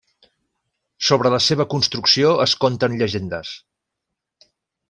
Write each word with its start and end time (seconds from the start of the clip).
Sobre 1.09 1.31
la 1.33 1.41
seva 1.49 1.67
construcció 1.75 2.31
es 2.49 2.57
conten 2.65 2.99
llegendes. 3.03 3.55